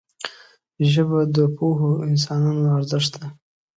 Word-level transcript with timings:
ژبه 0.91 1.19
د 1.35 1.37
پوهو 1.57 1.91
انسانانو 2.09 2.65
ارزښت 2.77 3.13
ده 3.21 3.27